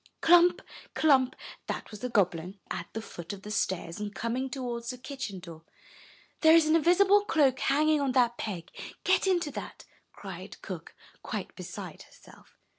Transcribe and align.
319 0.23 0.33
M 0.33 0.33
Y 0.33 0.49
BOOK 0.49 0.59
HOUSE 0.59 0.93
Clump! 1.03 1.31
clump! 1.31 1.35
That 1.67 1.91
was 1.91 1.99
the 1.99 2.09
goblin 2.09 2.59
at 2.71 2.87
the 2.93 3.03
foot 3.03 3.33
of 3.33 3.43
the 3.43 3.51
stairs, 3.51 3.99
and 3.99 4.15
coming 4.15 4.49
towards 4.49 4.89
the 4.89 4.97
kitchen 4.97 5.37
door. 5.39 5.61
* 6.01 6.39
'There 6.41 6.55
is 6.55 6.65
an 6.67 6.75
invisible 6.75 7.23
cloak 7.25 7.59
hanging 7.59 8.01
on 8.01 8.13
that 8.13 8.35
peg. 8.35 8.71
Get 9.03 9.27
into 9.27 9.51
that/' 9.51 9.85
cried 10.11 10.59
cook, 10.63 10.95
quite 11.21 11.55
beside 11.55 12.01
herself. 12.01 12.57